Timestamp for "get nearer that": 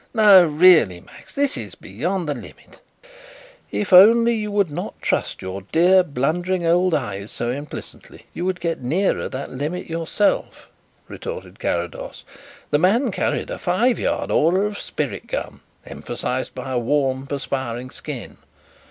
8.59-9.51